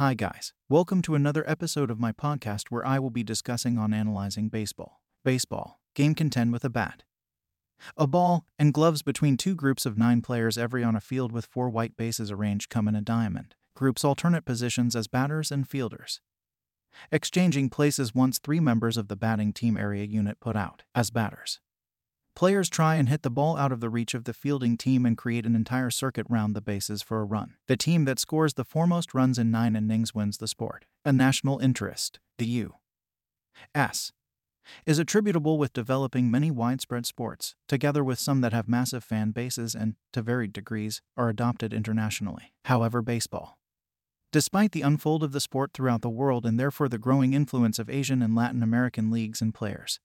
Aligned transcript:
Hi, 0.00 0.14
guys. 0.14 0.54
Welcome 0.70 1.02
to 1.02 1.14
another 1.14 1.44
episode 1.46 1.90
of 1.90 2.00
my 2.00 2.10
podcast 2.10 2.68
where 2.70 2.86
I 2.86 2.98
will 2.98 3.10
be 3.10 3.22
discussing 3.22 3.76
on 3.76 3.92
analyzing 3.92 4.48
baseball. 4.48 5.02
Baseball. 5.26 5.78
Game 5.94 6.14
contend 6.14 6.54
with 6.54 6.64
a 6.64 6.70
bat. 6.70 7.02
A 7.98 8.06
ball 8.06 8.46
and 8.58 8.72
gloves 8.72 9.02
between 9.02 9.36
two 9.36 9.54
groups 9.54 9.84
of 9.84 9.98
nine 9.98 10.22
players 10.22 10.56
every 10.56 10.82
on 10.82 10.96
a 10.96 11.02
field 11.02 11.32
with 11.32 11.44
four 11.44 11.68
white 11.68 11.98
bases 11.98 12.30
arranged 12.30 12.70
come 12.70 12.88
in 12.88 12.96
a 12.96 13.02
diamond. 13.02 13.54
Groups 13.76 14.02
alternate 14.02 14.46
positions 14.46 14.96
as 14.96 15.06
batters 15.06 15.52
and 15.52 15.68
fielders. 15.68 16.22
Exchanging 17.12 17.68
places 17.68 18.14
once 18.14 18.38
three 18.38 18.58
members 18.58 18.96
of 18.96 19.08
the 19.08 19.16
batting 19.16 19.52
team 19.52 19.76
area 19.76 20.04
unit 20.04 20.40
put 20.40 20.56
out 20.56 20.82
as 20.94 21.10
batters. 21.10 21.60
Players 22.40 22.70
try 22.70 22.94
and 22.94 23.10
hit 23.10 23.20
the 23.20 23.28
ball 23.28 23.58
out 23.58 23.70
of 23.70 23.80
the 23.80 23.90
reach 23.90 24.14
of 24.14 24.24
the 24.24 24.32
fielding 24.32 24.78
team 24.78 25.04
and 25.04 25.14
create 25.14 25.44
an 25.44 25.54
entire 25.54 25.90
circuit 25.90 26.24
round 26.30 26.56
the 26.56 26.62
bases 26.62 27.02
for 27.02 27.20
a 27.20 27.24
run. 27.26 27.56
The 27.66 27.76
team 27.76 28.06
that 28.06 28.18
scores 28.18 28.54
the 28.54 28.64
foremost 28.64 29.12
runs 29.12 29.38
in 29.38 29.50
nine 29.50 29.76
innings 29.76 30.14
wins 30.14 30.38
the 30.38 30.48
sport. 30.48 30.86
A 31.04 31.12
national 31.12 31.58
interest, 31.58 32.18
the 32.38 32.46
U.S., 32.46 34.12
is 34.86 34.98
attributable 34.98 35.58
with 35.58 35.74
developing 35.74 36.30
many 36.30 36.50
widespread 36.50 37.04
sports, 37.04 37.56
together 37.68 38.02
with 38.02 38.18
some 38.18 38.40
that 38.40 38.54
have 38.54 38.68
massive 38.68 39.04
fan 39.04 39.32
bases 39.32 39.74
and, 39.74 39.96
to 40.14 40.22
varied 40.22 40.54
degrees, 40.54 41.02
are 41.18 41.28
adopted 41.28 41.74
internationally. 41.74 42.54
However, 42.64 43.02
baseball. 43.02 43.58
Despite 44.32 44.72
the 44.72 44.80
unfold 44.80 45.22
of 45.22 45.32
the 45.32 45.40
sport 45.40 45.72
throughout 45.74 46.00
the 46.00 46.08
world 46.08 46.46
and 46.46 46.58
therefore 46.58 46.88
the 46.88 46.96
growing 46.96 47.34
influence 47.34 47.78
of 47.78 47.90
Asian 47.90 48.22
and 48.22 48.34
Latin 48.34 48.62
American 48.62 49.10
leagues 49.10 49.42
and 49.42 49.52
players, 49.52 50.00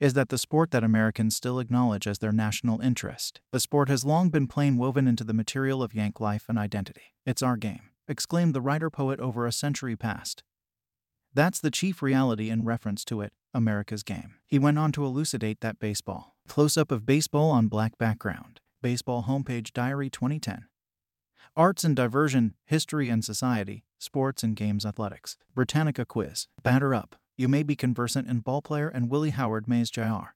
is 0.00 0.14
that 0.14 0.28
the 0.28 0.38
sport 0.38 0.70
that 0.70 0.84
Americans 0.84 1.36
still 1.36 1.58
acknowledge 1.58 2.06
as 2.06 2.18
their 2.18 2.32
national 2.32 2.80
interest. 2.80 3.40
The 3.52 3.60
sport 3.60 3.88
has 3.88 4.04
long 4.04 4.30
been 4.30 4.46
plain 4.46 4.76
woven 4.76 5.06
into 5.06 5.24
the 5.24 5.34
material 5.34 5.82
of 5.82 5.94
Yank 5.94 6.20
life 6.20 6.44
and 6.48 6.58
identity. 6.58 7.14
It's 7.26 7.42
our 7.42 7.56
game, 7.56 7.90
exclaimed 8.08 8.54
the 8.54 8.60
writer 8.60 8.90
poet 8.90 9.20
over 9.20 9.46
a 9.46 9.52
century 9.52 9.96
past. 9.96 10.42
That's 11.32 11.60
the 11.60 11.70
chief 11.70 12.02
reality 12.02 12.50
in 12.50 12.64
reference 12.64 13.04
to 13.06 13.20
it, 13.20 13.32
America's 13.52 14.02
game. 14.02 14.36
He 14.46 14.58
went 14.58 14.78
on 14.78 14.92
to 14.92 15.04
elucidate 15.04 15.60
that 15.60 15.78
baseball. 15.78 16.36
Close 16.46 16.76
up 16.76 16.92
of 16.92 17.06
baseball 17.06 17.50
on 17.50 17.68
black 17.68 17.98
background. 17.98 18.60
Baseball 18.82 19.24
Homepage 19.24 19.72
Diary 19.72 20.10
2010. 20.10 20.66
Arts 21.56 21.84
and 21.84 21.96
Diversion, 21.96 22.54
History 22.64 23.08
and 23.08 23.24
Society, 23.24 23.84
Sports 23.98 24.42
and 24.42 24.54
Games 24.54 24.84
Athletics. 24.84 25.36
Britannica 25.54 26.04
Quiz. 26.04 26.48
Batter 26.62 26.94
up 26.94 27.16
you 27.36 27.48
may 27.48 27.62
be 27.62 27.76
conversant 27.76 28.28
in 28.28 28.42
ballplayer 28.42 28.90
and 28.92 29.10
Willie 29.10 29.30
Howard 29.30 29.68
Mays 29.68 29.90
Jr. 29.90 30.34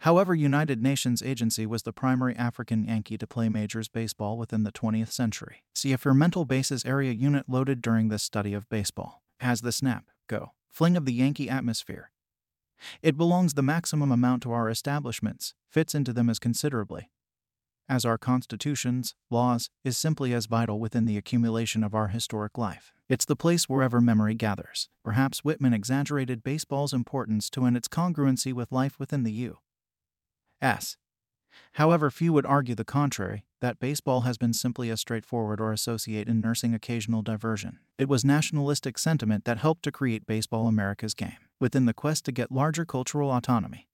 However, 0.00 0.34
United 0.34 0.82
Nations 0.82 1.22
Agency 1.22 1.66
was 1.66 1.82
the 1.82 1.92
primary 1.92 2.34
African 2.36 2.84
Yankee 2.84 3.18
to 3.18 3.26
play 3.26 3.48
majors 3.48 3.88
baseball 3.88 4.36
within 4.36 4.64
the 4.64 4.72
20th 4.72 5.12
century. 5.12 5.62
See 5.74 5.92
if 5.92 6.04
your 6.04 6.14
mental 6.14 6.44
bases 6.44 6.84
area 6.84 7.12
unit 7.12 7.48
loaded 7.48 7.82
during 7.82 8.08
this 8.08 8.22
study 8.22 8.52
of 8.52 8.68
baseball 8.68 9.22
has 9.40 9.60
the 9.60 9.72
snap, 9.72 10.06
go, 10.28 10.52
fling 10.68 10.96
of 10.96 11.04
the 11.04 11.12
Yankee 11.12 11.48
atmosphere. 11.48 12.10
It 13.02 13.16
belongs 13.16 13.54
the 13.54 13.62
maximum 13.62 14.12
amount 14.12 14.42
to 14.42 14.52
our 14.52 14.68
establishments, 14.68 15.54
fits 15.68 15.94
into 15.94 16.12
them 16.12 16.28
as 16.28 16.38
considerably, 16.38 17.10
as 17.88 18.04
our 18.04 18.18
constitutions, 18.18 19.14
laws, 19.30 19.70
is 19.84 19.96
simply 19.96 20.32
as 20.34 20.46
vital 20.46 20.80
within 20.80 21.04
the 21.04 21.16
accumulation 21.16 21.84
of 21.84 21.94
our 21.94 22.08
historic 22.08 22.58
life. 22.58 22.92
It's 23.08 23.24
the 23.24 23.36
place 23.36 23.68
wherever 23.68 24.00
memory 24.00 24.34
gathers. 24.34 24.88
Perhaps 25.04 25.44
Whitman 25.44 25.72
exaggerated 25.72 26.42
baseball's 26.42 26.92
importance 26.92 27.48
to 27.50 27.64
and 27.64 27.76
its 27.76 27.88
congruency 27.88 28.52
with 28.52 28.72
life 28.72 28.98
within 28.98 29.22
the 29.22 29.32
U.S. 29.32 30.96
However, 31.74 32.10
few 32.10 32.32
would 32.32 32.46
argue 32.46 32.74
the 32.74 32.84
contrary, 32.84 33.44
that 33.60 33.78
baseball 33.78 34.22
has 34.22 34.36
been 34.36 34.52
simply 34.52 34.90
as 34.90 35.00
straightforward 35.00 35.60
or 35.60 35.72
associate 35.72 36.28
in 36.28 36.40
nursing 36.40 36.74
occasional 36.74 37.22
diversion. 37.22 37.78
It 37.98 38.08
was 38.08 38.24
nationalistic 38.24 38.98
sentiment 38.98 39.44
that 39.44 39.58
helped 39.58 39.82
to 39.84 39.92
create 39.92 40.26
baseball 40.26 40.66
America's 40.66 41.14
game, 41.14 41.38
within 41.60 41.86
the 41.86 41.94
quest 41.94 42.24
to 42.26 42.32
get 42.32 42.52
larger 42.52 42.84
cultural 42.84 43.30
autonomy. 43.30 43.88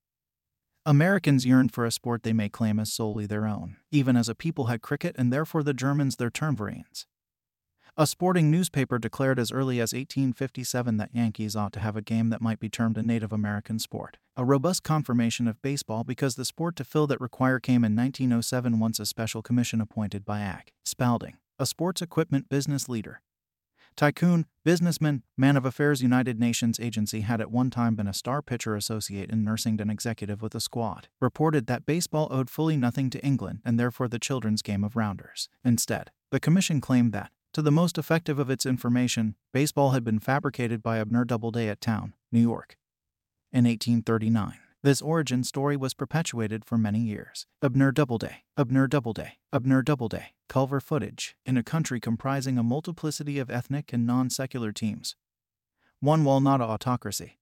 Americans 0.85 1.45
yearned 1.45 1.73
for 1.73 1.85
a 1.85 1.91
sport 1.91 2.23
they 2.23 2.33
may 2.33 2.49
claim 2.49 2.77
as 2.77 2.91
solely 2.91 3.25
their 3.25 3.47
own, 3.47 3.77
even 3.89 4.17
as 4.17 4.27
a 4.27 4.35
people 4.35 4.65
had 4.65 4.81
cricket 4.81 5.15
and 5.17 5.31
therefore 5.31 5.63
the 5.63 5.73
Germans 5.73 6.17
their 6.17 6.29
Turnvereins. 6.29 7.05
A 7.95 8.05
sporting 8.05 8.51
newspaper 8.51 8.99
declared 8.99 9.39
as 9.39 9.49
early 9.49 9.79
as 9.79 9.93
1857 9.93 10.97
that 10.97 11.15
Yankees 11.15 11.55
ought 11.55 11.71
to 11.71 11.79
have 11.79 11.95
a 11.95 12.01
game 12.01 12.31
that 12.31 12.41
might 12.41 12.59
be 12.59 12.67
termed 12.67 12.97
a 12.97 13.01
Native 13.01 13.31
American 13.31 13.79
sport. 13.79 14.17
A 14.35 14.43
robust 14.43 14.83
confirmation 14.83 15.47
of 15.47 15.61
baseball 15.61 16.03
because 16.03 16.35
the 16.35 16.43
sport 16.43 16.75
to 16.75 16.83
fill 16.83 17.07
that 17.07 17.21
require 17.21 17.61
came 17.61 17.85
in 17.85 17.95
1907 17.95 18.77
once 18.77 18.99
a 18.99 19.05
special 19.05 19.41
commission 19.41 19.79
appointed 19.79 20.25
by 20.25 20.41
Ag. 20.41 20.73
Spalding, 20.83 21.37
a 21.57 21.65
sports 21.65 22.01
equipment 22.01 22.49
business 22.49 22.89
leader, 22.89 23.21
Tycoon, 23.95 24.45
businessman, 24.63 25.23
man 25.37 25.55
of 25.55 25.65
affairs 25.65 26.01
United 26.01 26.39
Nations 26.39 26.79
agency 26.79 27.21
had 27.21 27.39
at 27.39 27.51
one 27.51 27.69
time 27.69 27.95
been 27.95 28.07
a 28.07 28.13
star 28.13 28.41
pitcher 28.41 28.75
associate 28.75 29.31
and 29.31 29.45
nursing 29.45 29.79
an 29.79 29.89
executive 29.89 30.41
with 30.41 30.55
a 30.55 30.59
squad, 30.59 31.07
reported 31.21 31.67
that 31.67 31.85
baseball 31.85 32.27
owed 32.31 32.49
fully 32.49 32.77
nothing 32.77 33.09
to 33.09 33.23
England 33.23 33.59
and 33.63 33.79
therefore 33.79 34.07
the 34.07 34.19
children's 34.19 34.61
game 34.61 34.83
of 34.83 34.95
rounders. 34.95 35.49
Instead, 35.63 36.11
the 36.31 36.39
commission 36.39 36.81
claimed 36.81 37.13
that, 37.13 37.31
to 37.53 37.61
the 37.61 37.71
most 37.71 37.97
effective 37.99 38.39
of 38.39 38.49
its 38.49 38.65
information, 38.65 39.35
baseball 39.51 39.91
had 39.91 40.03
been 40.03 40.19
fabricated 40.19 40.81
by 40.81 40.97
Abner 40.97 41.23
Doubleday 41.23 41.69
at 41.69 41.81
Town, 41.81 42.13
New 42.31 42.41
York, 42.41 42.77
in 43.51 43.65
1839. 43.65 44.62
This 44.83 45.01
origin 45.01 45.45
story 45.45 45.77
was 45.77 45.93
perpetuated 45.93 46.65
for 46.65 46.77
many 46.77 46.99
years. 46.99 47.47
Abner 47.63 47.93
Doubleday, 47.93 48.43
Abner 48.57 48.85
Doubleday, 48.85 49.37
Abner 49.53 49.81
Doubleday, 49.81 50.33
Culver 50.49 50.81
footage, 50.81 51.37
in 51.45 51.55
a 51.55 51.63
country 51.63 52.01
comprising 52.01 52.57
a 52.57 52.63
multiplicity 52.63 53.39
of 53.39 53.49
ethnic 53.49 53.93
and 53.93 54.05
non 54.05 54.29
secular 54.29 54.73
teams. 54.73 55.15
One 56.01 56.25
while 56.25 56.41
not 56.41 56.59
a 56.59 56.65
autocracy. 56.65 57.39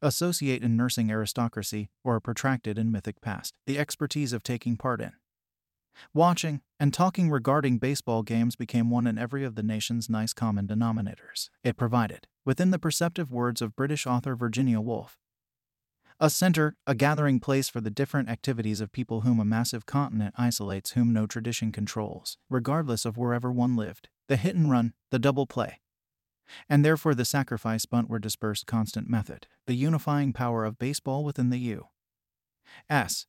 Associate 0.00 0.62
in 0.62 0.74
nursing 0.74 1.10
aristocracy, 1.10 1.90
or 2.02 2.16
a 2.16 2.22
protracted 2.22 2.78
and 2.78 2.90
mythic 2.90 3.20
past. 3.20 3.52
The 3.66 3.78
expertise 3.78 4.32
of 4.32 4.42
taking 4.42 4.78
part 4.78 5.02
in. 5.02 5.12
Watching 6.14 6.62
and 6.80 6.94
talking 6.94 7.28
regarding 7.28 7.78
baseball 7.80 8.22
games 8.22 8.56
became 8.56 8.88
one 8.88 9.06
in 9.06 9.18
every 9.18 9.44
of 9.44 9.56
the 9.56 9.62
nation's 9.62 10.08
nice 10.08 10.32
common 10.32 10.66
denominators. 10.68 11.50
It 11.62 11.76
provided, 11.76 12.28
within 12.46 12.70
the 12.70 12.78
perceptive 12.78 13.30
words 13.30 13.60
of 13.60 13.76
British 13.76 14.06
author 14.06 14.34
Virginia 14.34 14.80
Woolf, 14.80 15.18
a 16.20 16.30
center, 16.30 16.76
a 16.86 16.94
gathering 16.94 17.40
place 17.40 17.68
for 17.68 17.80
the 17.80 17.90
different 17.90 18.28
activities 18.28 18.80
of 18.80 18.92
people 18.92 19.22
whom 19.22 19.40
a 19.40 19.44
massive 19.44 19.86
continent 19.86 20.34
isolates, 20.36 20.92
whom 20.92 21.12
no 21.12 21.26
tradition 21.26 21.72
controls, 21.72 22.38
regardless 22.48 23.04
of 23.04 23.16
wherever 23.16 23.50
one 23.50 23.76
lived. 23.76 24.08
The 24.28 24.36
hit 24.36 24.54
and 24.54 24.70
run, 24.70 24.94
the 25.10 25.18
double 25.18 25.46
play. 25.46 25.80
And 26.68 26.84
therefore 26.84 27.14
the 27.14 27.24
sacrifice 27.24 27.86
bunt 27.86 28.08
were 28.08 28.18
dispersed 28.18 28.66
constant 28.66 29.08
method. 29.08 29.46
The 29.66 29.74
unifying 29.74 30.32
power 30.32 30.64
of 30.64 30.78
baseball 30.78 31.24
within 31.24 31.50
the 31.50 31.58
U.S. 31.58 33.26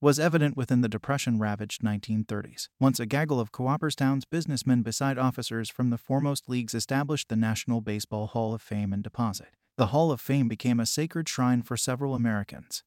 was 0.00 0.18
evident 0.18 0.56
within 0.56 0.80
the 0.80 0.88
depression 0.88 1.38
ravaged 1.38 1.82
1930s. 1.82 2.68
Once 2.78 2.98
a 2.98 3.06
gaggle 3.06 3.40
of 3.40 3.52
Cooperstown's 3.52 4.24
businessmen 4.24 4.82
beside 4.82 5.18
officers 5.18 5.70
from 5.70 5.90
the 5.90 5.98
foremost 5.98 6.48
leagues 6.48 6.74
established 6.74 7.28
the 7.28 7.36
National 7.36 7.80
Baseball 7.80 8.26
Hall 8.26 8.54
of 8.54 8.62
Fame 8.62 8.92
and 8.92 9.02
Deposit 9.02 9.50
the 9.80 9.86
Hall 9.86 10.12
of 10.12 10.20
Fame 10.20 10.46
became 10.46 10.78
a 10.78 10.84
sacred 10.84 11.26
shrine 11.26 11.62
for 11.62 11.74
several 11.74 12.14
Americans. 12.14 12.84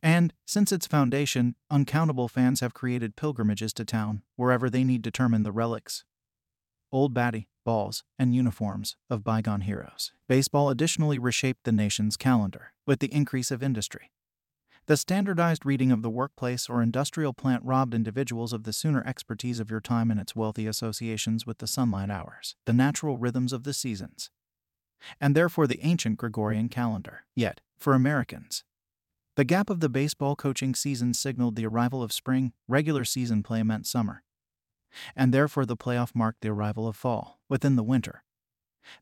And, 0.00 0.32
since 0.46 0.70
its 0.70 0.86
foundation, 0.86 1.56
uncountable 1.72 2.28
fans 2.28 2.60
have 2.60 2.72
created 2.72 3.16
pilgrimages 3.16 3.72
to 3.72 3.84
town, 3.84 4.22
wherever 4.36 4.70
they 4.70 4.84
need 4.84 5.02
to 5.02 5.10
determine 5.10 5.42
the 5.42 5.50
relics, 5.50 6.04
old 6.92 7.14
batty, 7.14 7.48
balls, 7.64 8.04
and 8.16 8.32
uniforms 8.32 8.94
of 9.10 9.24
bygone 9.24 9.62
heroes. 9.62 10.12
Baseball 10.28 10.70
additionally 10.70 11.18
reshaped 11.18 11.64
the 11.64 11.72
nation's 11.72 12.16
calendar, 12.16 12.74
with 12.86 13.00
the 13.00 13.12
increase 13.12 13.50
of 13.50 13.60
industry. 13.60 14.12
The 14.86 14.96
standardized 14.96 15.66
reading 15.66 15.90
of 15.90 16.02
the 16.02 16.10
workplace 16.10 16.68
or 16.68 16.80
industrial 16.80 17.32
plant 17.32 17.64
robbed 17.64 17.92
individuals 17.92 18.52
of 18.52 18.62
the 18.62 18.72
sooner 18.72 19.02
expertise 19.04 19.58
of 19.58 19.68
your 19.68 19.80
time 19.80 20.12
and 20.12 20.20
its 20.20 20.36
wealthy 20.36 20.68
associations 20.68 21.44
with 21.44 21.58
the 21.58 21.66
sunlight 21.66 22.10
hours, 22.10 22.54
the 22.66 22.72
natural 22.72 23.18
rhythms 23.18 23.52
of 23.52 23.64
the 23.64 23.74
seasons, 23.74 24.30
and 25.20 25.34
therefore 25.34 25.66
the 25.66 25.84
ancient 25.84 26.18
Gregorian 26.18 26.68
calendar. 26.68 27.24
Yet, 27.34 27.60
for 27.76 27.94
Americans, 27.94 28.64
the 29.36 29.44
gap 29.44 29.68
of 29.68 29.80
the 29.80 29.88
baseball 29.88 30.36
coaching 30.36 30.74
season 30.74 31.12
signaled 31.12 31.56
the 31.56 31.66
arrival 31.66 32.02
of 32.02 32.12
spring, 32.12 32.52
regular 32.68 33.04
season 33.04 33.42
play 33.42 33.62
meant 33.62 33.86
summer. 33.86 34.22
And 35.16 35.34
therefore 35.34 35.66
the 35.66 35.76
playoff 35.76 36.14
marked 36.14 36.40
the 36.40 36.50
arrival 36.50 36.86
of 36.86 36.94
fall, 36.94 37.40
within 37.48 37.74
the 37.74 37.82
winter. 37.82 38.22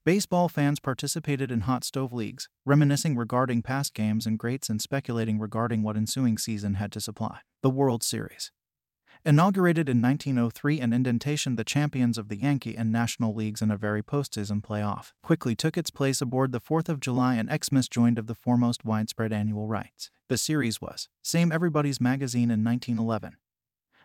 Baseball 0.04 0.48
fans 0.48 0.80
participated 0.80 1.50
in 1.50 1.62
hot 1.62 1.84
stove 1.84 2.12
leagues, 2.12 2.48
reminiscing 2.64 3.16
regarding 3.16 3.62
past 3.62 3.94
games 3.94 4.26
and 4.26 4.38
greats 4.38 4.70
and 4.70 4.80
speculating 4.80 5.38
regarding 5.38 5.82
what 5.82 5.96
ensuing 5.96 6.38
season 6.38 6.74
had 6.74 6.92
to 6.92 7.00
supply. 7.00 7.40
The 7.62 7.70
World 7.70 8.02
Series. 8.02 8.52
Inaugurated 9.24 9.88
in 9.88 10.02
1903 10.02 10.80
and 10.80 10.92
indentation 10.92 11.54
the 11.54 11.62
champions 11.62 12.18
of 12.18 12.26
the 12.26 12.34
Yankee 12.40 12.76
and 12.76 12.90
National 12.90 13.32
Leagues 13.32 13.62
in 13.62 13.70
a 13.70 13.76
very 13.76 14.02
postseason 14.02 14.60
playoff, 14.60 15.12
quickly 15.22 15.54
took 15.54 15.78
its 15.78 15.90
place 15.90 16.20
aboard 16.20 16.50
the 16.50 16.60
4th 16.60 16.88
of 16.88 16.98
July 16.98 17.36
and 17.36 17.48
Xmas 17.48 17.86
joined 17.88 18.18
of 18.18 18.26
the 18.26 18.34
foremost 18.34 18.84
widespread 18.84 19.32
annual 19.32 19.68
rights. 19.68 20.10
The 20.28 20.36
series 20.36 20.80
was, 20.80 21.08
same 21.22 21.52
Everybody's 21.52 22.00
Magazine 22.00 22.50
in 22.50 22.64
1911. 22.64 23.36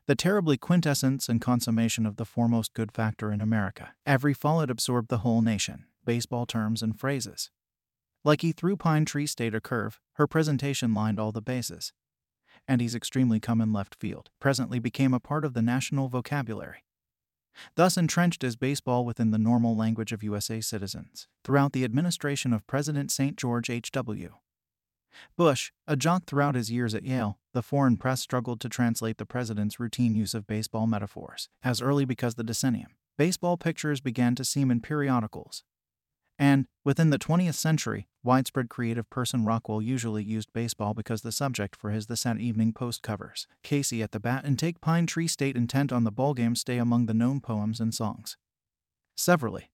the 0.08 0.16
terribly 0.16 0.58
quintessence 0.58 1.28
and 1.28 1.42
consummation 1.42 2.06
of 2.06 2.16
the 2.16 2.25
foremost 2.25 2.74
good 2.74 2.92
factor 2.94 3.31
in 3.31 3.42
America. 3.42 3.94
Every 4.06 4.34
fall 4.34 4.62
it 4.62 4.70
absorbed 4.70 5.10
the 5.10 5.20
whole 5.20 5.42
nation, 5.42 5.86
baseball 6.06 6.46
terms 6.46 6.81
and 6.81 6.98
phrases. 6.98 7.52
Like 8.24 8.42
he 8.42 8.54
threw 8.54 8.78
Pine 8.78 9.04
Tree 9.06 9.28
State 9.28 9.54
a 9.54 9.62
curve, 9.62 10.00
her 10.13 10.28
presentation 10.28 10.94
lined 10.94 11.20
all 11.20 11.31
the 11.31 11.42
bases. 11.42 11.92
And 12.68 12.81
he's 12.81 12.96
extremely 12.96 13.40
come 13.40 13.62
in 13.62 13.72
left 13.72 13.96
field, 13.96 14.30
presently 14.40 14.80
became 14.80 15.14
a 15.14 15.19
part 15.19 15.46
of 15.46 15.54
the 15.54 15.62
national 15.62 16.10
vocabulary. 16.10 16.84
Thus 17.75 17.98
entrenched 17.98 18.44
is 18.44 18.56
baseball 18.56 19.06
within 19.06 19.31
the 19.31 19.38
normal 19.38 19.75
language 19.75 20.12
of 20.12 20.24
USA 20.24 20.62
citizens, 20.62 21.28
throughout 21.44 21.74
the 21.74 21.84
administration 21.84 22.54
of 22.54 22.68
President 22.68 23.12
St. 23.12 23.36
George 23.36 23.69
H.W. 23.69 24.34
Bush, 25.36 25.72
a 25.88 25.96
jock 25.96 26.25
throughout 26.25 26.56
his 26.56 26.72
years 26.72 26.94
at 26.94 27.04
Yale, 27.04 27.40
the 27.54 27.64
foreign 27.64 27.98
press 27.98 28.22
struggled 28.22 28.60
to 28.62 28.70
translate 28.70 29.18
the 29.18 29.25
president's 29.25 29.80
routine 29.80 30.13
use 30.13 30.34
of 30.34 30.46
baseball 30.46 30.86
metaphors. 30.86 31.50
As 31.63 31.81
early 31.81 32.06
because 32.06 32.36
the 32.36 32.44
decennium, 32.44 32.92
baseball 33.18 33.58
pictures 33.58 34.02
began 34.02 34.36
to 34.36 34.46
seem 34.46 34.70
in 34.70 34.81
periodicals. 34.81 35.63
And, 36.39 36.68
within 36.86 37.10
the 37.10 37.18
20th 37.18 37.56
century, 37.56 38.07
widespread 38.24 38.69
creative 38.69 39.10
person 39.10 39.44
Rockwell 39.44 39.81
usually 39.81 40.24
used 40.24 40.54
baseball 40.54 40.94
because 40.94 41.22
the 41.22 41.31
subject 41.31 41.75
for 41.75 41.89
his 41.89 42.06
The 42.06 42.18
Sad 42.18 42.39
Evening 42.39 42.74
Post 42.74 43.01
covers, 43.01 43.48
Casey 43.63 44.04
at 44.04 44.12
the 44.12 44.19
bat 44.19 44.45
and 44.45 44.60
Take 44.60 44.80
Pine 44.80 45.07
Tree 45.07 45.28
State 45.28 45.56
intent 45.56 45.92
on 45.92 46.04
the 46.04 46.12
ballgame 46.12 46.56
stay 46.56 46.78
among 46.78 47.07
the 47.07 47.13
known 47.13 47.42
poems 47.42 47.80
and 47.80 47.94
songs. 47.94 48.38
Severally, 49.16 49.72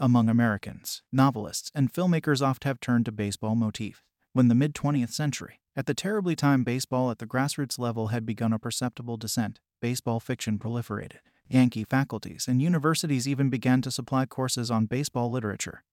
among 0.00 0.28
Americans, 0.28 1.02
novelists, 1.12 1.70
and 1.74 1.92
filmmakers 1.92 2.40
oft 2.40 2.64
have 2.64 2.80
turned 2.80 3.04
to 3.04 3.12
baseball 3.12 3.54
motif 3.54 4.02
when 4.32 4.48
the 4.48 4.54
mid 4.54 4.74
20th 4.74 5.12
century, 5.12 5.60
at 5.76 5.86
the 5.86 5.94
terribly 5.94 6.34
time 6.34 6.64
baseball 6.64 7.10
at 7.10 7.18
the 7.18 7.26
grassroots 7.26 7.78
level 7.78 8.08
had 8.08 8.24
begun 8.24 8.52
a 8.52 8.58
perceptible 8.58 9.16
descent, 9.16 9.60
baseball 9.80 10.20
fiction 10.20 10.58
proliferated. 10.58 11.18
Yankee 11.52 11.84
faculties 11.84 12.48
and 12.48 12.62
universities 12.62 13.28
even 13.28 13.50
began 13.50 13.82
to 13.82 13.90
supply 13.90 14.24
courses 14.24 14.70
on 14.70 14.86
baseball 14.86 15.30
literature. 15.30 15.84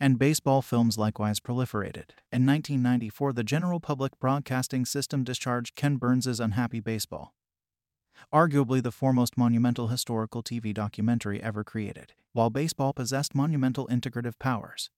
And 0.00 0.18
baseball 0.18 0.62
films 0.62 0.96
likewise 0.96 1.40
proliferated. 1.40 2.12
In 2.32 2.46
1994, 2.46 3.34
the 3.34 3.44
general 3.44 3.80
public 3.80 4.18
broadcasting 4.18 4.86
system 4.86 5.24
discharged 5.24 5.74
Ken 5.74 5.96
Burns's 5.96 6.40
Unhappy 6.40 6.80
Baseball, 6.80 7.34
arguably 8.32 8.82
the 8.82 8.90
foremost 8.90 9.36
monumental 9.36 9.88
historical 9.88 10.42
TV 10.42 10.72
documentary 10.72 11.42
ever 11.42 11.62
created, 11.62 12.14
while 12.32 12.48
baseball 12.48 12.94
possessed 12.94 13.34
monumental 13.34 13.86
integrative 13.88 14.38
powers. 14.38 14.90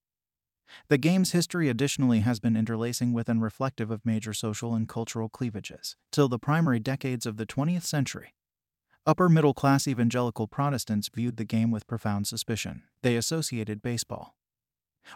The 0.89 0.99
game's 0.99 1.33
history 1.33 1.69
additionally 1.69 2.21
has 2.21 2.39
been 2.39 2.57
interlacing 2.57 3.13
with 3.13 3.29
and 3.29 3.43
reflective 3.43 3.91
of 3.91 4.07
major 4.07 4.33
social 4.33 4.73
and 4.73 4.89
cultural 4.89 5.29
cleavages, 5.29 5.97
till 6.13 6.29
the 6.29 6.39
primary 6.39 6.79
decades 6.79 7.27
of 7.27 7.39
the 7.39 7.47
20th 7.47 7.83
century. 7.83 8.35
Upper 9.07 9.29
middle 9.29 9.53
class 9.53 9.87
evangelical 9.87 10.47
Protestants 10.47 11.11
viewed 11.15 11.37
the 11.37 11.45
game 11.45 11.71
with 11.71 11.87
profound 11.87 12.27
suspicion. 12.27 12.85
They 13.03 13.17
associated 13.17 13.83
baseball, 13.83 14.35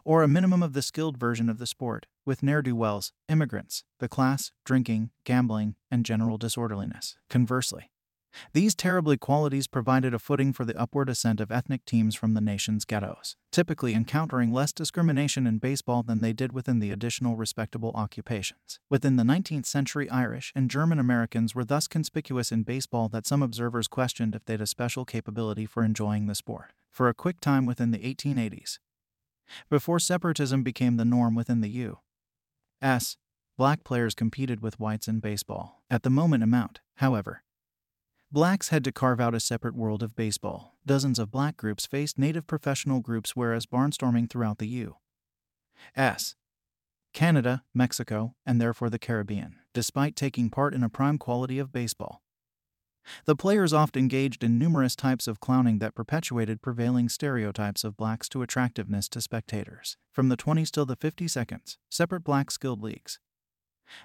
or 0.04 0.22
a 0.22 0.28
minimum 0.28 0.62
of 0.62 0.74
the 0.74 0.82
skilled 0.82 1.16
version 1.16 1.48
of 1.48 1.56
the 1.56 1.66
sport, 1.66 2.04
with 2.26 2.42
ne'er 2.42 2.60
do 2.60 2.76
wells, 2.76 3.14
immigrants, 3.30 3.84
the 3.98 4.06
class, 4.06 4.52
drinking, 4.66 5.08
gambling, 5.24 5.74
and 5.90 6.04
general 6.04 6.36
disorderliness. 6.36 7.16
Conversely, 7.30 7.90
these 8.52 8.74
terrible 8.74 9.16
qualities 9.16 9.66
provided 9.66 10.14
a 10.14 10.18
footing 10.18 10.52
for 10.52 10.64
the 10.64 10.78
upward 10.78 11.08
ascent 11.08 11.40
of 11.40 11.50
ethnic 11.50 11.84
teams 11.84 12.14
from 12.14 12.34
the 12.34 12.40
nation's 12.40 12.84
ghettos, 12.84 13.36
typically 13.50 13.94
encountering 13.94 14.52
less 14.52 14.72
discrimination 14.72 15.46
in 15.46 15.58
baseball 15.58 16.02
than 16.02 16.20
they 16.20 16.32
did 16.32 16.52
within 16.52 16.78
the 16.78 16.90
additional 16.90 17.36
respectable 17.36 17.92
occupations. 17.94 18.80
Within 18.90 19.16
the 19.16 19.22
19th 19.22 19.66
century, 19.66 20.08
Irish 20.10 20.52
and 20.54 20.70
German 20.70 20.98
Americans 20.98 21.54
were 21.54 21.64
thus 21.64 21.88
conspicuous 21.88 22.52
in 22.52 22.62
baseball 22.62 23.08
that 23.08 23.26
some 23.26 23.42
observers 23.42 23.88
questioned 23.88 24.34
if 24.34 24.44
they'd 24.44 24.60
a 24.60 24.66
special 24.66 25.04
capability 25.04 25.66
for 25.66 25.82
enjoying 25.82 26.26
the 26.26 26.34
sport. 26.34 26.72
For 26.90 27.08
a 27.08 27.14
quick 27.14 27.40
time 27.40 27.66
within 27.66 27.90
the 27.90 27.98
1880s, 27.98 28.78
before 29.70 29.98
separatism 29.98 30.62
became 30.62 30.96
the 30.96 31.04
norm 31.04 31.34
within 31.34 31.60
the 31.60 31.70
U.S., 31.70 33.16
black 33.56 33.82
players 33.82 34.14
competed 34.14 34.60
with 34.60 34.78
whites 34.78 35.08
in 35.08 35.20
baseball. 35.20 35.82
At 35.90 36.02
the 36.02 36.10
moment 36.10 36.42
amount, 36.42 36.80
however, 36.96 37.42
Blacks 38.30 38.68
had 38.68 38.84
to 38.84 38.92
carve 38.92 39.20
out 39.20 39.34
a 39.34 39.40
separate 39.40 39.74
world 39.74 40.02
of 40.02 40.14
baseball. 40.14 40.76
Dozens 40.84 41.18
of 41.18 41.30
black 41.30 41.56
groups 41.56 41.86
faced 41.86 42.18
native 42.18 42.46
professional 42.46 43.00
groups, 43.00 43.34
whereas 43.34 43.64
barnstorming 43.64 44.28
throughout 44.28 44.58
the 44.58 44.68
U.S., 44.68 46.34
Canada, 47.14 47.64
Mexico, 47.72 48.34
and 48.44 48.60
therefore 48.60 48.90
the 48.90 48.98
Caribbean, 48.98 49.56
despite 49.72 50.14
taking 50.14 50.50
part 50.50 50.74
in 50.74 50.82
a 50.82 50.90
prime 50.90 51.16
quality 51.16 51.58
of 51.58 51.72
baseball. 51.72 52.22
The 53.24 53.34
players 53.34 53.72
oft 53.72 53.96
engaged 53.96 54.44
in 54.44 54.58
numerous 54.58 54.94
types 54.94 55.26
of 55.26 55.40
clowning 55.40 55.78
that 55.78 55.94
perpetuated 55.94 56.60
prevailing 56.60 57.08
stereotypes 57.08 57.82
of 57.82 57.96
blacks 57.96 58.28
to 58.28 58.42
attractiveness 58.42 59.08
to 59.08 59.22
spectators. 59.22 59.96
From 60.12 60.28
the 60.28 60.36
20s 60.36 60.70
till 60.70 60.84
the 60.84 60.96
50 60.96 61.28
seconds, 61.28 61.78
separate 61.88 62.24
black 62.24 62.50
skilled 62.50 62.82
leagues, 62.82 63.20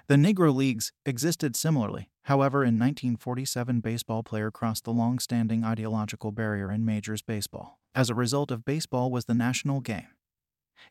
the 0.06 0.14
Negro 0.14 0.54
Leagues 0.54 0.92
existed 1.04 1.56
similarly. 1.56 2.08
However, 2.24 2.62
in 2.62 2.78
1947, 2.78 3.80
baseball 3.80 4.22
player 4.22 4.50
crossed 4.50 4.84
the 4.84 4.92
long-standing 4.92 5.62
ideological 5.62 6.32
barrier 6.32 6.72
in 6.72 6.84
majors 6.84 7.22
baseball. 7.22 7.78
As 7.94 8.08
a 8.08 8.14
result 8.14 8.50
of 8.50 8.64
baseball 8.64 9.10
was 9.10 9.26
the 9.26 9.34
national 9.34 9.80
game. 9.80 10.08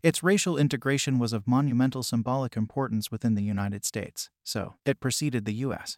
Its 0.01 0.23
racial 0.23 0.57
integration 0.57 1.19
was 1.19 1.33
of 1.33 1.47
monumental 1.47 2.03
symbolic 2.03 2.55
importance 2.55 3.11
within 3.11 3.35
the 3.35 3.43
United 3.43 3.83
States, 3.83 4.29
so 4.43 4.75
it 4.85 4.99
preceded 4.99 5.45
the 5.45 5.53
U.S. 5.65 5.97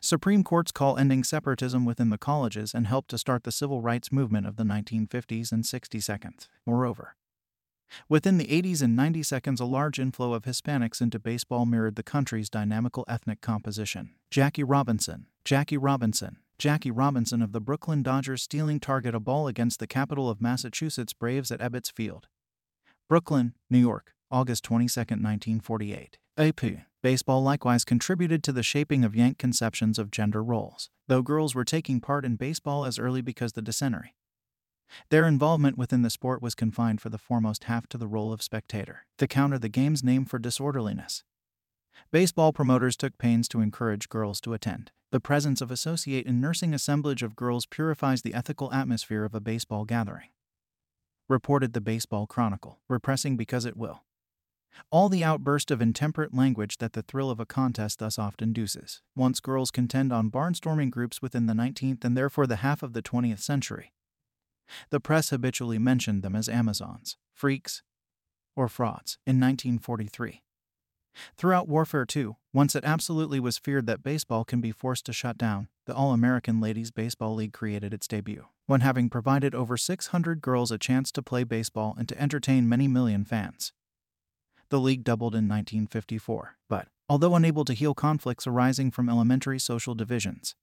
Supreme 0.00 0.42
Court's 0.42 0.72
call 0.72 0.96
ending 0.96 1.22
separatism 1.22 1.84
within 1.84 2.10
the 2.10 2.18
colleges 2.18 2.74
and 2.74 2.86
helped 2.86 3.10
to 3.10 3.18
start 3.18 3.44
the 3.44 3.52
civil 3.52 3.80
rights 3.80 4.10
movement 4.10 4.46
of 4.46 4.56
the 4.56 4.64
1950s 4.64 5.52
and 5.52 5.64
60s. 5.64 6.48
Moreover, 6.66 7.14
Within 8.08 8.38
the 8.38 8.46
80s 8.46 8.82
and 8.82 8.96
90 8.96 9.22
seconds, 9.22 9.60
a 9.60 9.64
large 9.64 9.98
inflow 9.98 10.32
of 10.34 10.44
Hispanics 10.44 11.00
into 11.00 11.18
baseball 11.18 11.66
mirrored 11.66 11.96
the 11.96 12.02
country's 12.02 12.50
dynamical 12.50 13.04
ethnic 13.08 13.40
composition. 13.40 14.10
Jackie 14.30 14.64
Robinson, 14.64 15.26
Jackie 15.44 15.76
Robinson, 15.76 16.38
Jackie 16.58 16.90
Robinson 16.90 17.42
of 17.42 17.52
the 17.52 17.60
Brooklyn 17.60 18.02
Dodgers 18.02 18.42
stealing 18.42 18.80
target 18.80 19.14
a 19.14 19.20
ball 19.20 19.48
against 19.48 19.78
the 19.78 19.86
capital 19.86 20.30
of 20.30 20.40
Massachusetts 20.40 21.12
Braves 21.12 21.50
at 21.50 21.60
Ebbets 21.60 21.90
Field. 21.90 22.28
Brooklyn, 23.08 23.54
New 23.68 23.78
York, 23.78 24.14
August 24.30 24.64
22, 24.64 25.00
1948. 25.00 26.18
AP. 26.38 26.60
Baseball 27.02 27.42
likewise 27.42 27.84
contributed 27.84 28.42
to 28.44 28.52
the 28.52 28.62
shaping 28.62 29.04
of 29.04 29.16
Yank 29.16 29.38
conceptions 29.38 29.98
of 29.98 30.10
gender 30.10 30.42
roles, 30.42 30.88
though 31.08 31.20
girls 31.20 31.54
were 31.54 31.64
taking 31.64 32.00
part 32.00 32.24
in 32.24 32.36
baseball 32.36 32.84
as 32.84 32.98
early 32.98 33.20
because 33.20 33.52
the 33.54 33.60
dysentery 33.60 34.14
their 35.10 35.26
involvement 35.26 35.78
within 35.78 36.02
the 36.02 36.10
sport 36.10 36.42
was 36.42 36.54
confined 36.54 37.00
for 37.00 37.08
the 37.08 37.18
foremost 37.18 37.64
half 37.64 37.86
to 37.88 37.98
the 37.98 38.06
role 38.06 38.32
of 38.32 38.42
spectator, 38.42 39.06
to 39.18 39.26
counter 39.26 39.58
the 39.58 39.68
game's 39.68 40.04
name 40.04 40.24
for 40.24 40.38
disorderliness. 40.38 41.24
Baseball 42.10 42.52
promoters 42.52 42.96
took 42.96 43.18
pains 43.18 43.48
to 43.48 43.60
encourage 43.60 44.08
girls 44.08 44.40
to 44.42 44.54
attend. 44.54 44.90
The 45.10 45.20
presence 45.20 45.60
of 45.60 45.70
associate 45.70 46.26
and 46.26 46.40
nursing 46.40 46.72
assemblage 46.72 47.22
of 47.22 47.36
girls 47.36 47.66
purifies 47.66 48.22
the 48.22 48.34
ethical 48.34 48.72
atmosphere 48.72 49.24
of 49.24 49.34
a 49.34 49.40
baseball 49.40 49.84
gathering. 49.84 50.28
Reported 51.28 51.72
the 51.72 51.80
Baseball 51.80 52.26
Chronicle, 52.26 52.80
repressing 52.88 53.36
because 53.36 53.64
it 53.64 53.76
will. 53.76 54.04
All 54.90 55.08
the 55.08 55.22
outburst 55.22 55.70
of 55.70 55.82
intemperate 55.82 56.34
language 56.34 56.78
that 56.78 56.94
the 56.94 57.02
thrill 57.02 57.30
of 57.30 57.40
a 57.40 57.46
contest 57.46 57.98
thus 57.98 58.18
often 58.18 58.48
induces. 58.48 59.02
Once 59.14 59.40
girls 59.40 59.70
contend 59.70 60.12
on 60.12 60.30
barnstorming 60.30 60.90
groups 60.90 61.20
within 61.20 61.46
the 61.46 61.52
19th 61.52 62.04
and 62.04 62.16
therefore 62.16 62.46
the 62.46 62.56
half 62.56 62.82
of 62.82 62.94
the 62.94 63.02
20th 63.02 63.40
century, 63.40 63.92
the 64.90 65.00
press 65.00 65.30
habitually 65.30 65.78
mentioned 65.78 66.22
them 66.22 66.36
as 66.36 66.48
Amazons, 66.48 67.16
freaks, 67.32 67.82
or 68.56 68.68
frauds 68.68 69.18
in 69.26 69.40
1943. 69.40 70.42
Throughout 71.36 71.68
Warfare 71.68 72.06
II, 72.14 72.36
once 72.54 72.74
it 72.74 72.84
absolutely 72.84 73.38
was 73.38 73.58
feared 73.58 73.86
that 73.86 74.02
baseball 74.02 74.44
can 74.44 74.60
be 74.60 74.72
forced 74.72 75.04
to 75.06 75.12
shut 75.12 75.36
down, 75.36 75.68
the 75.86 75.94
All 75.94 76.12
American 76.12 76.60
Ladies 76.60 76.90
Baseball 76.90 77.34
League 77.34 77.52
created 77.52 77.92
its 77.92 78.08
debut, 78.08 78.46
when 78.66 78.80
having 78.80 79.10
provided 79.10 79.54
over 79.54 79.76
600 79.76 80.40
girls 80.40 80.70
a 80.70 80.78
chance 80.78 81.12
to 81.12 81.22
play 81.22 81.44
baseball 81.44 81.94
and 81.98 82.08
to 82.08 82.20
entertain 82.20 82.68
many 82.68 82.88
million 82.88 83.24
fans. 83.24 83.72
The 84.70 84.80
league 84.80 85.04
doubled 85.04 85.34
in 85.34 85.48
1954, 85.48 86.56
but, 86.68 86.88
although 87.08 87.34
unable 87.34 87.64
to 87.66 87.74
heal 87.74 87.94
conflicts 87.94 88.46
arising 88.46 88.90
from 88.90 89.08
elementary 89.08 89.58
social 89.58 89.94
divisions, 89.94 90.54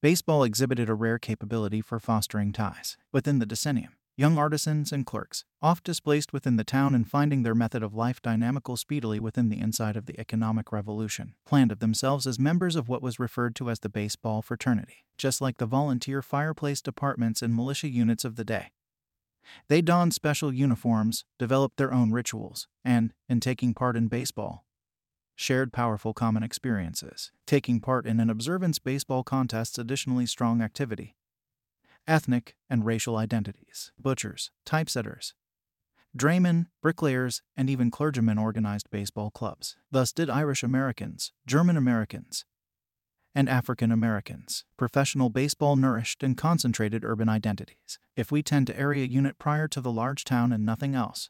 Baseball 0.00 0.42
exhibited 0.44 0.88
a 0.88 0.94
rare 0.94 1.18
capability 1.18 1.80
for 1.80 1.98
fostering 1.98 2.52
ties. 2.52 2.96
Within 3.12 3.38
the 3.38 3.46
decennium, 3.46 3.96
young 4.16 4.38
artisans 4.38 4.92
and 4.92 5.04
clerks, 5.04 5.44
oft 5.60 5.84
displaced 5.84 6.32
within 6.32 6.56
the 6.56 6.64
town 6.64 6.94
and 6.94 7.08
finding 7.08 7.42
their 7.42 7.54
method 7.54 7.82
of 7.82 7.94
life 7.94 8.22
dynamical 8.22 8.76
speedily 8.76 9.20
within 9.20 9.48
the 9.48 9.60
inside 9.60 9.96
of 9.96 10.06
the 10.06 10.18
economic 10.18 10.72
revolution, 10.72 11.34
planned 11.44 11.72
of 11.72 11.80
themselves 11.80 12.26
as 12.26 12.38
members 12.38 12.76
of 12.76 12.88
what 12.88 13.02
was 13.02 13.18
referred 13.18 13.54
to 13.56 13.70
as 13.70 13.80
the 13.80 13.88
baseball 13.88 14.42
fraternity, 14.42 15.04
just 15.18 15.40
like 15.40 15.58
the 15.58 15.66
volunteer 15.66 16.22
fireplace 16.22 16.80
departments 16.80 17.42
and 17.42 17.54
militia 17.54 17.88
units 17.88 18.24
of 18.24 18.36
the 18.36 18.44
day. 18.44 18.68
They 19.68 19.80
donned 19.80 20.12
special 20.12 20.52
uniforms, 20.52 21.24
developed 21.38 21.76
their 21.76 21.92
own 21.92 22.10
rituals, 22.10 22.68
and, 22.84 23.12
in 23.28 23.40
taking 23.40 23.74
part 23.74 23.96
in 23.96 24.08
baseball, 24.08 24.65
shared 25.36 25.72
powerful 25.72 26.12
common 26.12 26.42
experiences, 26.42 27.30
taking 27.46 27.78
part 27.78 28.06
in 28.06 28.18
an 28.18 28.30
observance 28.30 28.78
baseball 28.78 29.22
contest's 29.22 29.78
additionally 29.78 30.26
strong 30.26 30.60
activity. 30.62 31.14
Ethnic 32.08 32.56
and 32.68 32.84
racial 32.84 33.16
identities, 33.16 33.92
butchers, 33.98 34.50
typesetters, 34.64 35.34
draymen, 36.16 36.66
bricklayers, 36.82 37.42
and 37.56 37.68
even 37.68 37.90
clergymen 37.90 38.38
organized 38.38 38.90
baseball 38.90 39.30
clubs. 39.30 39.76
Thus 39.90 40.12
did 40.12 40.30
Irish 40.30 40.62
Americans, 40.62 41.32
German 41.46 41.76
Americans, 41.76 42.44
and 43.34 43.50
African 43.50 43.92
Americans. 43.92 44.64
Professional 44.78 45.28
baseball 45.28 45.76
nourished 45.76 46.22
and 46.22 46.38
concentrated 46.38 47.04
urban 47.04 47.28
identities. 47.28 47.98
If 48.16 48.32
we 48.32 48.42
tend 48.42 48.66
to 48.68 48.80
area 48.80 49.04
unit 49.04 49.38
prior 49.38 49.68
to 49.68 49.80
the 49.82 49.92
large 49.92 50.24
town 50.24 50.52
and 50.52 50.64
nothing 50.64 50.94
else, 50.94 51.28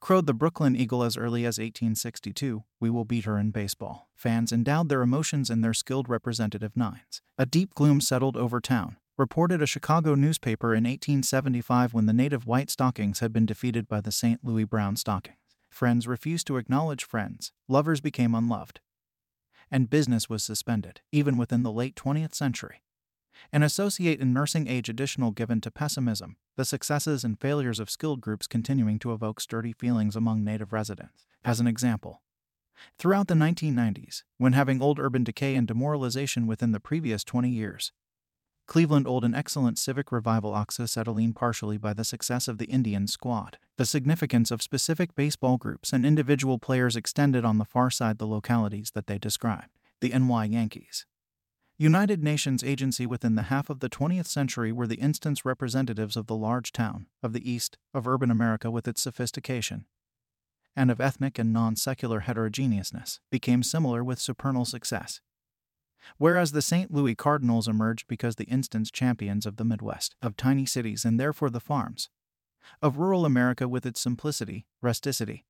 crowed 0.00 0.26
the 0.26 0.34
Brooklyn 0.34 0.76
Eagle 0.76 1.02
as 1.02 1.16
early 1.16 1.44
as 1.44 1.58
1862, 1.58 2.64
we 2.80 2.90
will 2.90 3.04
beat 3.04 3.24
her 3.24 3.38
in 3.38 3.50
baseball. 3.50 4.08
Fans 4.14 4.52
endowed 4.52 4.88
their 4.88 5.02
emotions 5.02 5.50
in 5.50 5.60
their 5.60 5.74
skilled 5.74 6.08
representative 6.08 6.76
nines. 6.76 7.22
A 7.38 7.46
deep 7.46 7.74
gloom 7.74 8.00
settled 8.00 8.36
over 8.36 8.60
town, 8.60 8.96
reported 9.16 9.62
a 9.62 9.66
Chicago 9.66 10.14
newspaper 10.14 10.74
in 10.74 10.84
1875 10.84 11.94
when 11.94 12.06
the 12.06 12.12
native 12.12 12.46
White 12.46 12.70
Stockings 12.70 13.20
had 13.20 13.32
been 13.32 13.46
defeated 13.46 13.88
by 13.88 14.00
the 14.00 14.12
St. 14.12 14.40
Louis 14.42 14.64
Brown 14.64 14.96
Stockings. 14.96 15.36
Friends 15.70 16.06
refused 16.06 16.46
to 16.48 16.58
acknowledge 16.58 17.04
friends, 17.04 17.52
lovers 17.68 18.00
became 18.00 18.34
unloved, 18.34 18.80
and 19.70 19.88
business 19.88 20.28
was 20.28 20.42
suspended, 20.42 21.00
even 21.12 21.38
within 21.38 21.62
the 21.62 21.72
late 21.72 21.94
20th 21.96 22.34
century. 22.34 22.82
An 23.52 23.62
associate 23.62 24.20
in 24.20 24.32
nursing 24.32 24.68
age 24.68 24.88
additional 24.88 25.30
given 25.30 25.60
to 25.62 25.70
pessimism, 25.70 26.36
the 26.56 26.64
successes 26.64 27.24
and 27.24 27.40
failures 27.40 27.80
of 27.80 27.90
skilled 27.90 28.20
groups 28.20 28.46
continuing 28.46 28.98
to 28.98 29.12
evoke 29.12 29.40
sturdy 29.40 29.72
feelings 29.72 30.16
among 30.16 30.44
native 30.44 30.72
residents. 30.72 31.26
As 31.44 31.60
an 31.60 31.66
example, 31.66 32.22
throughout 32.98 33.28
the 33.28 33.34
1990s, 33.34 34.22
when 34.38 34.52
having 34.52 34.82
old 34.82 34.98
urban 34.98 35.24
decay 35.24 35.54
and 35.54 35.66
demoralization 35.66 36.46
within 36.46 36.72
the 36.72 36.80
previous 36.80 37.24
20 37.24 37.48
years, 37.48 37.92
Cleveland 38.66 39.06
owed 39.08 39.24
an 39.24 39.34
excellent 39.34 39.78
civic 39.78 40.12
revival 40.12 40.52
oxyacetylene 40.52 41.34
partially 41.34 41.76
by 41.76 41.92
the 41.92 42.04
success 42.04 42.48
of 42.48 42.58
the 42.58 42.66
Indian 42.66 43.06
squad. 43.06 43.58
The 43.76 43.84
significance 43.84 44.50
of 44.50 44.62
specific 44.62 45.14
baseball 45.14 45.58
groups 45.58 45.92
and 45.92 46.06
individual 46.06 46.58
players 46.58 46.96
extended 46.96 47.44
on 47.44 47.58
the 47.58 47.64
far 47.64 47.90
side 47.90 48.18
the 48.18 48.26
localities 48.26 48.92
that 48.94 49.08
they 49.08 49.18
described. 49.18 49.78
The 50.00 50.10
NY 50.10 50.46
Yankees. 50.46 51.06
United 51.82 52.22
Nations 52.22 52.62
agency 52.62 53.06
within 53.06 53.34
the 53.34 53.42
half 53.42 53.68
of 53.68 53.80
the 53.80 53.90
20th 53.90 54.28
century 54.28 54.70
were 54.70 54.86
the 54.86 55.00
instance 55.00 55.44
representatives 55.44 56.16
of 56.16 56.28
the 56.28 56.36
large 56.36 56.70
town, 56.70 57.06
of 57.24 57.32
the 57.32 57.50
East, 57.50 57.76
of 57.92 58.06
urban 58.06 58.30
America 58.30 58.70
with 58.70 58.86
its 58.86 59.02
sophistication, 59.02 59.86
and 60.76 60.92
of 60.92 61.00
ethnic 61.00 61.40
and 61.40 61.52
non 61.52 61.74
secular 61.74 62.20
heterogeneousness, 62.20 63.18
became 63.30 63.64
similar 63.64 64.04
with 64.04 64.20
supernal 64.20 64.64
success 64.64 65.20
whereas 66.18 66.52
the 66.52 66.62
St. 66.62 66.92
Louis 66.92 67.14
Cardinals 67.14 67.68
emerged 67.68 68.06
because 68.08 68.36
the 68.36 68.44
instance 68.44 68.90
champions 68.90 69.46
of 69.46 69.56
the 69.56 69.64
Midwest, 69.64 70.14
of 70.22 70.36
tiny 70.36 70.66
cities 70.66 71.04
and 71.04 71.18
therefore 71.18 71.50
the 71.50 71.60
farms, 71.60 72.08
of 72.80 72.98
rural 72.98 73.24
America 73.24 73.68
with 73.68 73.84
its 73.84 74.00
simplicity, 74.00 74.66
rusticity, 74.80 75.44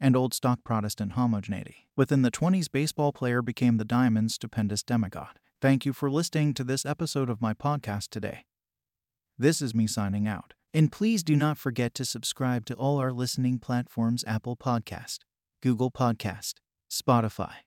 and 0.00 0.16
old 0.16 0.32
stock 0.32 0.62
Protestant 0.64 1.12
homogeneity. 1.12 1.88
Within 1.96 2.22
the 2.22 2.30
20s, 2.30 2.70
baseball 2.70 3.12
player 3.12 3.42
became 3.42 3.76
the 3.76 3.84
Diamond's 3.84 4.34
stupendous 4.34 4.82
demigod. 4.82 5.38
Thank 5.60 5.84
you 5.84 5.92
for 5.92 6.08
listening 6.08 6.54
to 6.54 6.62
this 6.62 6.86
episode 6.86 7.28
of 7.28 7.42
my 7.42 7.52
podcast 7.52 8.10
today. 8.10 8.44
This 9.36 9.60
is 9.60 9.74
me 9.74 9.88
signing 9.88 10.28
out. 10.28 10.54
And 10.72 10.92
please 10.92 11.24
do 11.24 11.34
not 11.34 11.58
forget 11.58 11.94
to 11.94 12.04
subscribe 12.04 12.64
to 12.66 12.74
all 12.74 12.98
our 12.98 13.10
listening 13.10 13.58
platforms 13.58 14.22
Apple 14.24 14.56
Podcast, 14.56 15.20
Google 15.60 15.90
Podcast, 15.90 16.54
Spotify, 16.88 17.64